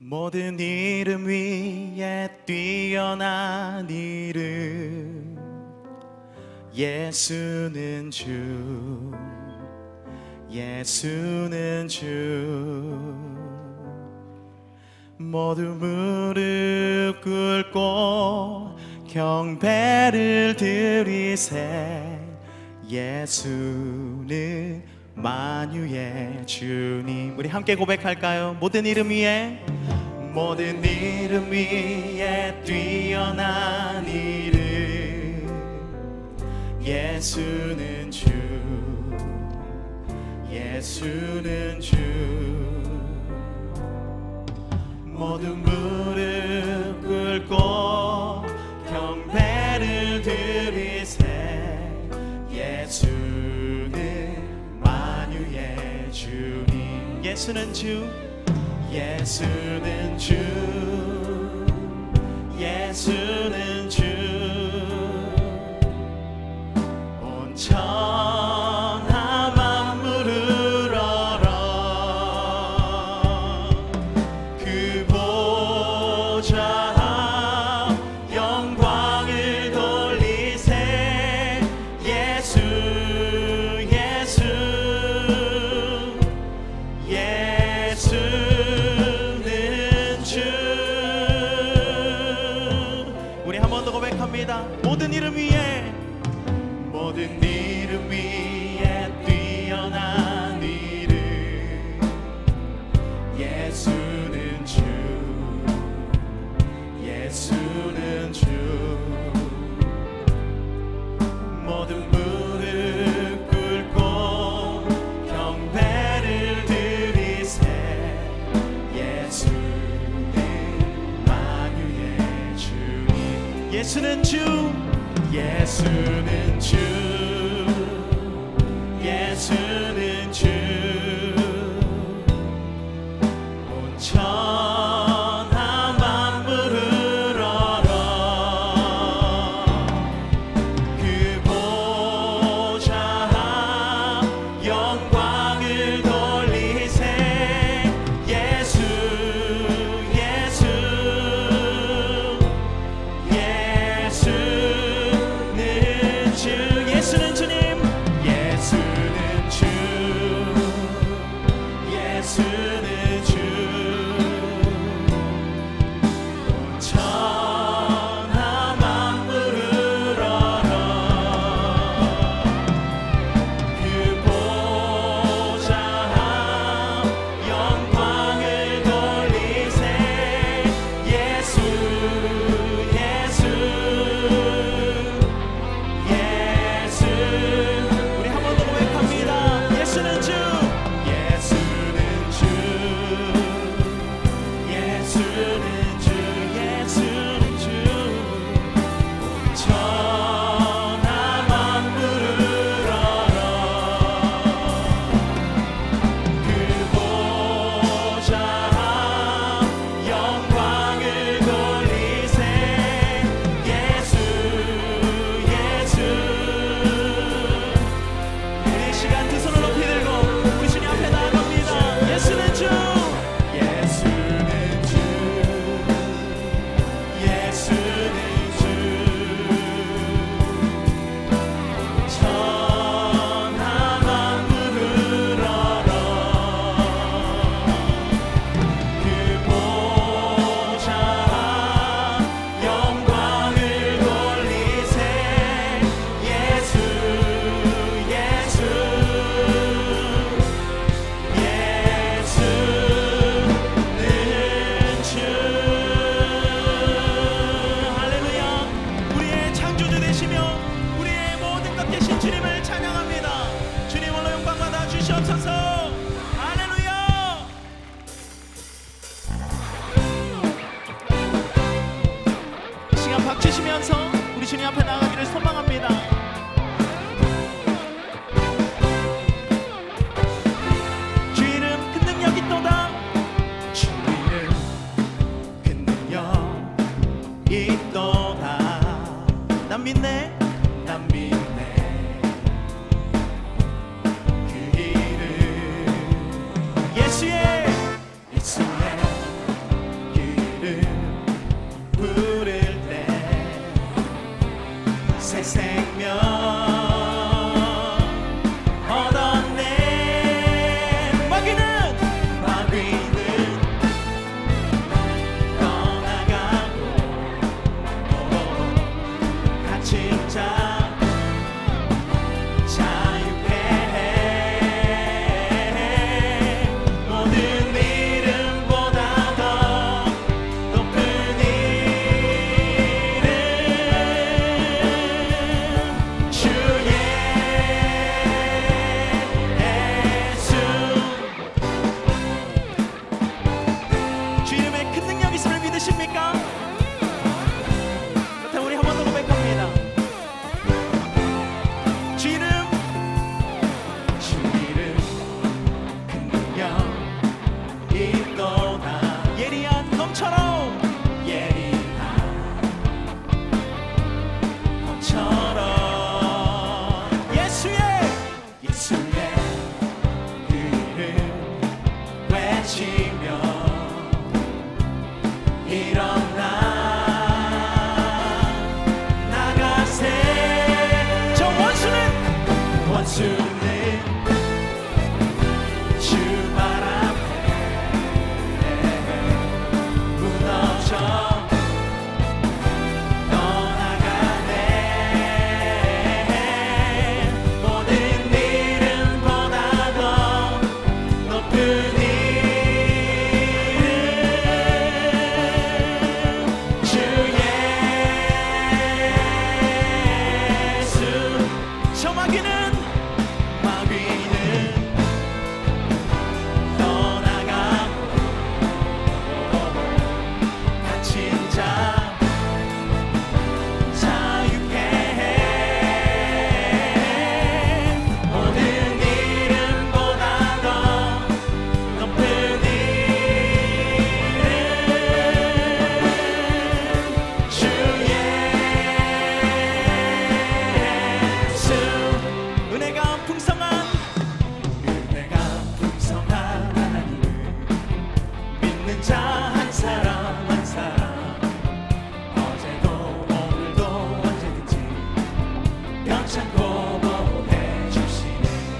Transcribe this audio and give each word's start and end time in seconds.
모든 0.00 0.60
이름 0.60 1.26
위에 1.26 2.28
뛰어난 2.46 3.90
이름. 3.90 5.36
예수는 6.72 8.08
주 8.12 9.12
예수는 10.48 11.88
주. 11.88 12.06
모두 15.16 15.62
무릎 15.62 17.20
꿇고 17.20 18.76
경배를 19.08 20.54
드리세. 20.56 22.20
예수는 22.88 24.84
만유의 25.16 26.46
주님. 26.46 27.36
우리 27.36 27.48
함께 27.48 27.74
고백할까요? 27.74 28.56
모든 28.60 28.86
이름 28.86 29.10
위에. 29.10 29.77
모든 30.32 30.82
이름 30.84 31.50
위에 31.50 32.60
뛰어난 32.64 34.06
이름. 34.06 34.58
예수는 36.82 38.10
주 38.10 38.28
예수는 40.50 41.80
주. 41.80 41.96
모든 45.04 45.62
무릎 45.62 47.02
꿇고 47.02 48.44
경배를 48.88 50.22
드리세. 50.22 51.24
예수는 52.50 53.90
만유의 54.80 56.12
주님. 56.12 57.20
예수는 57.24 57.72
주. 57.74 58.27
예수는 58.90 60.16
주. 60.18 60.87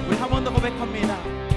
우리 0.08 0.16
한 0.16 0.30
번 0.30 0.42
더 0.44 0.50
고백합니다 0.52 1.47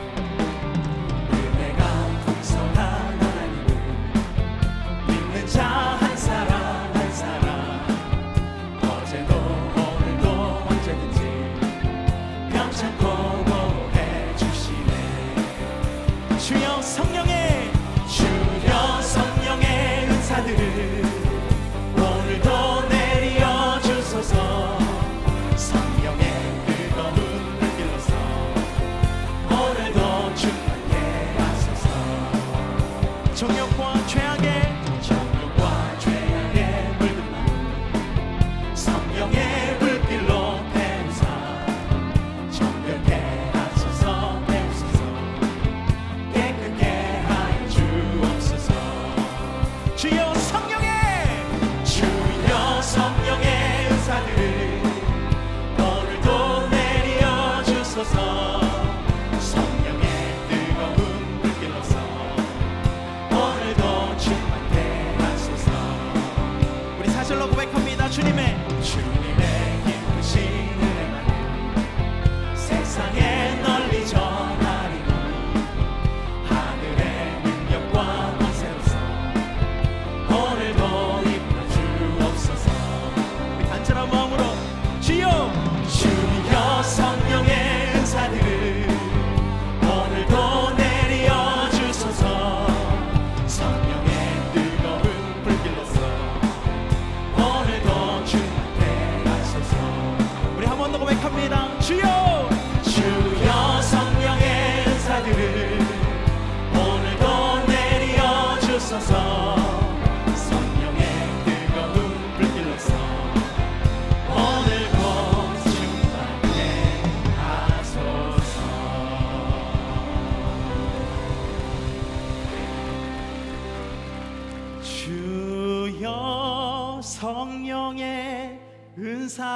정욕과 33.41 34.05
죄악의 34.05 35.01
정욕과 35.01 35.97
물든 36.99 37.31
마음 37.31 38.75
성령의 38.75 39.79
불길로 39.79 40.59
태우사. 40.71 41.25
정결케 42.51 43.15
하소서 43.51 44.45
태우소서. 44.45 44.99
깨끗게 46.35 46.85
하여 46.85 47.67
주옵소서. 47.67 48.73
주여 49.95 50.35
성령의 50.35 50.89
주여 51.83 52.81
성령의 52.83 53.88
은사들을 53.89 54.81
오늘도 55.79 56.69
내려 56.69 57.63
주소서 57.63 58.40
사절로 67.31 67.50
고백합니다. 67.50 68.09
주님의 68.09 68.57
주님 68.81 69.40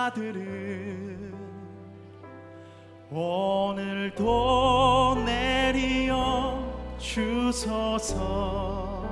은사들을 0.05 1.33
오늘도 3.09 5.15
내리어 5.25 6.63
주소서. 6.99 9.03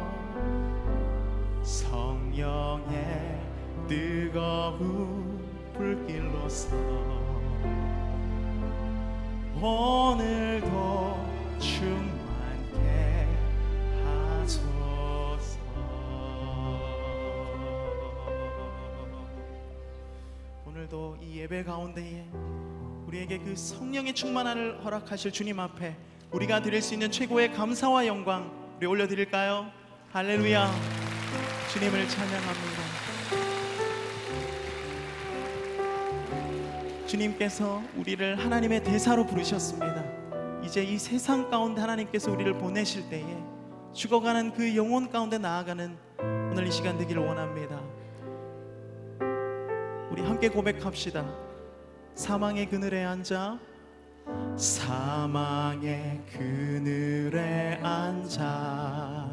성령의 1.63 3.39
뜨거운 3.87 5.43
불길로서 5.73 6.75
오늘도 9.59 11.12
오늘도 20.93 21.17
이 21.21 21.39
예배 21.39 21.63
가운데에 21.63 22.27
우리에게 23.07 23.39
그 23.39 23.55
성령의 23.55 24.13
충만함을 24.13 24.85
허락하실 24.85 25.31
주님 25.31 25.59
앞에 25.59 25.97
우리가 26.31 26.61
드릴 26.61 26.83
수 26.83 26.93
있는 26.93 27.09
최고의 27.09 27.51
감사와 27.53 28.05
영광 28.05 28.51
우리 28.77 28.85
올려드릴까요? 28.85 29.71
할렐루야. 30.11 30.71
주님을 31.73 32.07
찬양합니다. 32.07 32.83
주님께서 37.07 37.81
우리를 37.95 38.37
하나님의 38.37 38.83
대사로 38.83 39.25
부르셨습니다. 39.25 40.03
이제 40.63 40.83
이 40.83 40.99
세상 40.99 41.49
가운데 41.49 41.81
하나님께서 41.81 42.31
우리를 42.31 42.57
보내실 42.59 43.09
때에 43.09 43.25
죽어가는 43.93 44.53
그 44.53 44.75
영혼 44.75 45.09
가운데 45.09 45.39
나아가는 45.39 45.97
오늘 46.51 46.67
이 46.67 46.71
시간 46.71 46.97
되기를 46.99 47.23
원합니다. 47.23 47.92
우리 50.13 50.21
함께 50.21 50.47
고백합시다. 50.47 51.25
사망의 52.13 52.69
그늘에 52.69 53.03
앉아. 53.03 53.57
사망의 54.55 56.21
그늘에 56.31 57.79
앉아. 57.81 59.27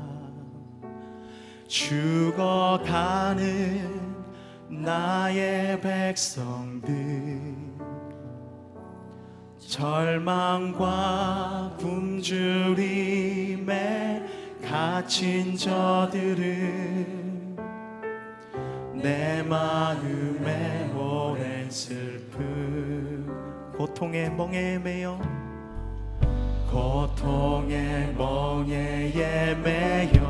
죽어가는 1.69 3.05
나의 4.71 5.79
백성들. 5.83 7.55
절망과 9.59 10.97
굶주림에 11.79 13.27
갇힌 14.63 15.55
저들을 15.59 17.20
내 19.03 19.43
마음에 19.43 20.91
오랜 20.95 21.71
슬픔. 21.71 23.27
고통에 23.77 24.29
멍에 24.29 24.79
매여 24.79 25.19
고통에 26.71 28.15
멍에 28.17 29.55
매여. 29.65 30.21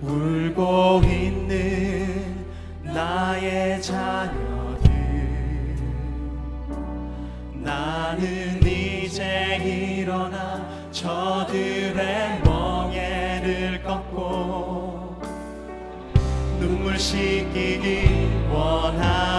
울고 0.00 1.02
있는 1.04 2.44
나의 2.82 3.80
자녀들. 3.82 4.90
나는 7.52 8.62
이제 8.66 9.56
일어나 9.62 10.66
저들의 10.90 12.15
씻기기 16.98 18.08
원하 18.50 19.35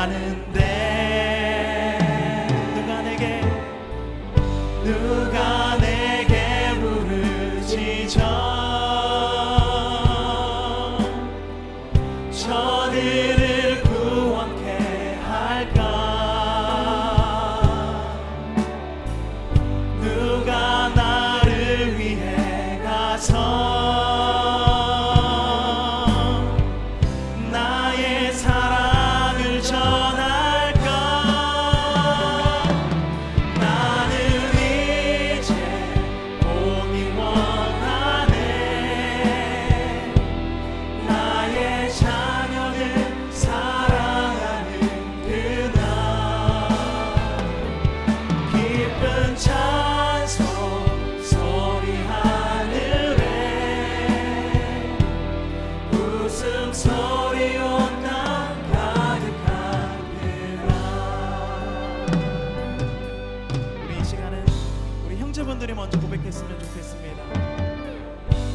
여러분들이 65.48 65.74
먼저 65.74 65.98
고백했으면 66.02 66.60
좋겠습니다. 66.60 67.24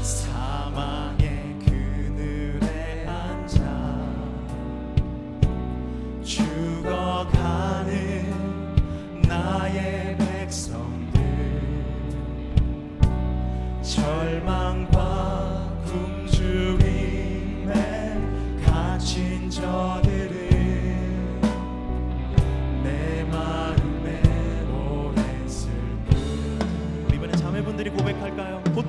사망 0.03 1.17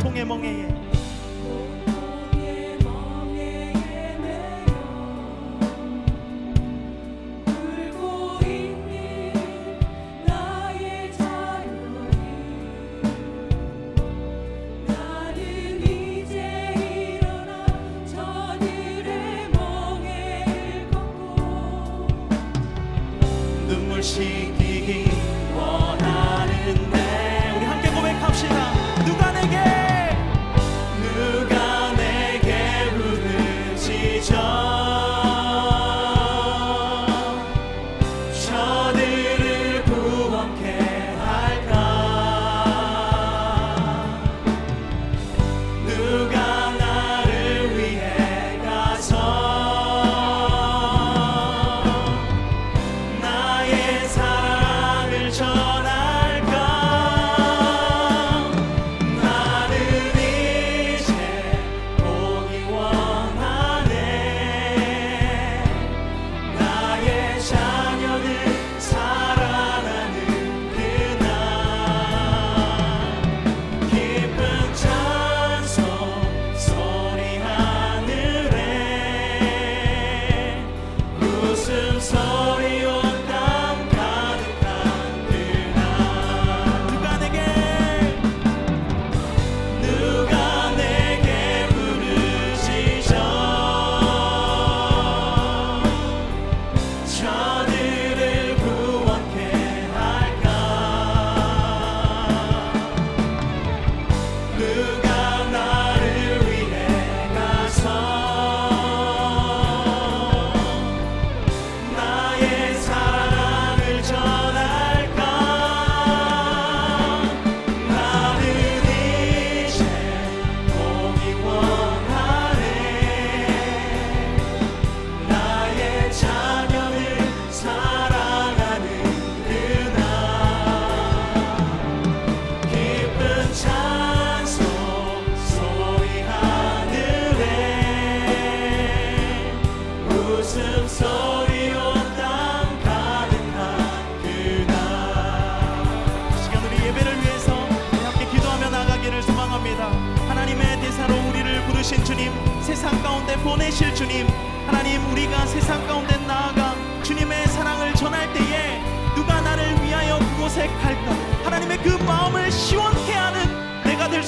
고통의 0.03 0.25
멍에 0.25 0.67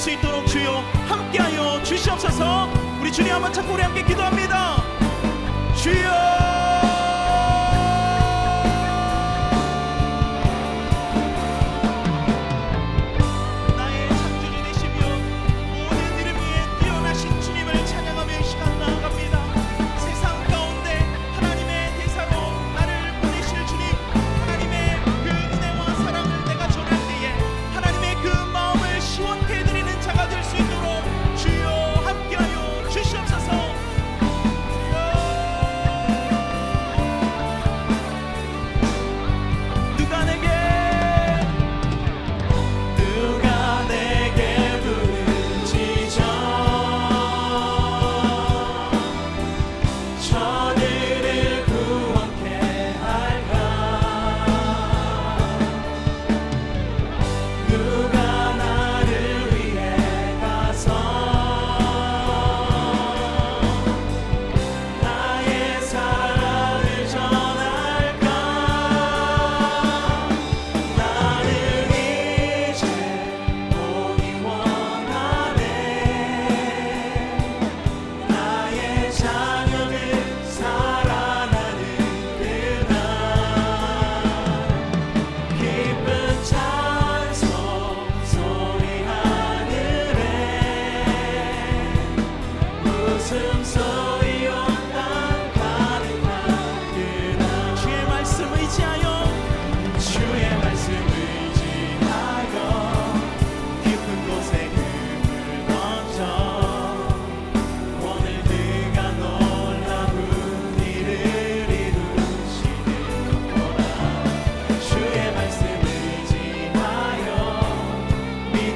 수 0.06 0.10
있도록 0.12 0.46
주여 0.46 0.84
함께하여 1.08 1.82
주시옵소서. 1.82 2.68
우리 3.00 3.10
주님 3.10 3.32
한번 3.32 3.52
찾고 3.52 3.74
우리 3.74 3.82
함께 3.82 4.04
기도합니다. 4.04 4.76
주여! 5.74 6.45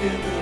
give 0.00 0.39